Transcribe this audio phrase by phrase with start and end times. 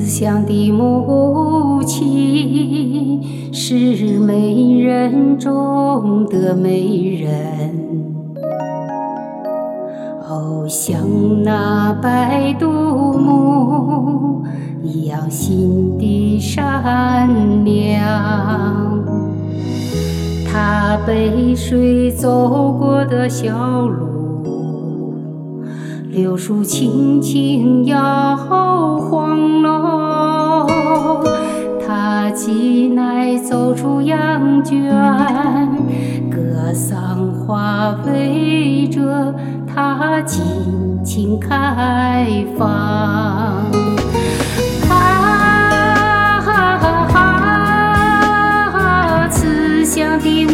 [0.00, 7.76] 慈祥的母亲是美人中的美人。
[10.26, 10.98] 哦像
[11.42, 12.66] 那白度
[13.18, 14.42] 母
[14.82, 19.04] 一样心地善良。
[20.50, 24.09] 她背水走过的小路
[26.12, 30.66] 柳树青青摇晃喽。
[31.86, 34.92] 他挤奶走出羊圈，
[36.28, 39.32] 格桑花围着。
[39.72, 40.42] 它尽
[41.04, 43.70] 情开放，啊
[46.44, 46.76] 哈
[48.72, 50.44] 哈，慈祥的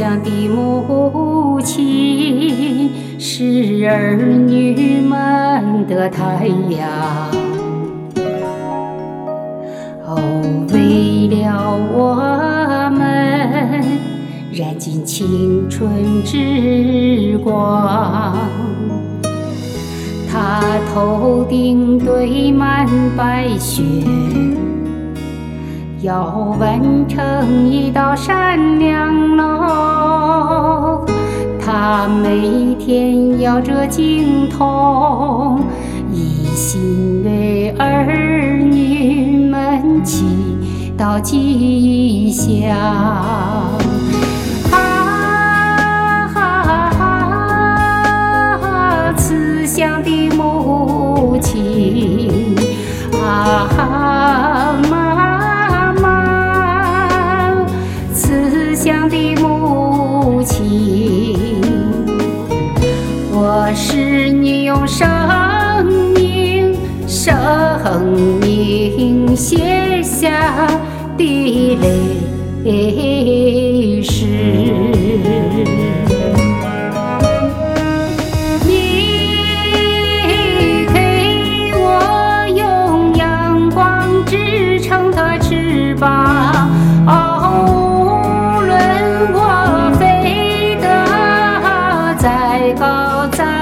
[0.00, 4.16] 慈祥的母亲是儿
[4.48, 6.88] 女们的太阳。
[10.06, 10.16] 哦，
[10.72, 12.14] 为了我
[12.96, 13.84] 们
[14.50, 15.92] 燃尽青春
[16.24, 18.38] 之光。
[20.32, 20.62] 他
[20.94, 22.88] 头顶堆满
[23.18, 23.82] 白雪。
[26.02, 26.24] 要
[26.58, 31.04] 完成一道善良路，
[31.60, 35.60] 他每天摇着经筒，
[36.10, 40.24] 一心为儿女们祈
[40.96, 42.70] 祷吉祥。
[44.72, 45.12] 啊，
[49.18, 52.56] 慈祥的母亲，
[53.22, 53.68] 啊
[59.08, 61.36] 的母亲，
[63.32, 65.06] 我是你用生
[66.14, 67.34] 命、生
[68.40, 70.66] 命写下
[71.16, 71.78] 的
[72.64, 74.26] 历史。
[78.66, 78.72] 你
[80.92, 86.59] 给我用阳光支撑的翅膀。
[92.74, 93.59] 抱在